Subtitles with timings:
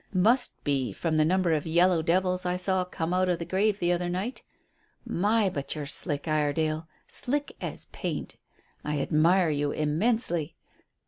[0.15, 3.77] Must be, from the number of 'yellow devils' I saw come out of the grave
[3.77, 4.41] the other night.
[5.05, 8.37] My, but you're slick, Iredale; slick as paint.
[8.83, 10.55] I admire you immensely.